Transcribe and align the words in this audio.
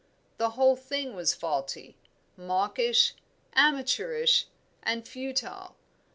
The 0.39 0.49
whole 0.57 0.75
thing 0.75 1.13
was 1.13 1.35
faulty, 1.35 1.95
mawkish, 2.35 3.13
amateurish, 3.55 4.47
and 4.81 5.07
futile. 5.07 5.75